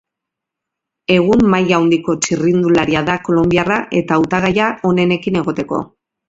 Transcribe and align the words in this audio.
Egun 1.15 1.43
maila 1.53 1.75
handiko 1.83 2.15
txirrindularia 2.27 3.03
da 3.11 3.19
kolonbiarra 3.29 3.79
eta 4.03 4.19
hautagaia 4.19 4.71
onenekin 4.95 5.39
egoteko. 5.45 5.85